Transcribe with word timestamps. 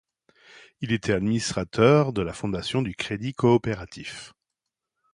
Il 0.79 0.93
était 0.93 1.11
administrateur 1.13 2.11
de 2.11 2.23
la 2.23 2.33
Fondation 2.33 2.81
du 2.81 2.95
Crédit 2.95 3.33
coopératif. 3.35 4.33